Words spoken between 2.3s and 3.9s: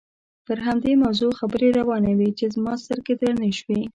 چې زما سترګې درنې شوې.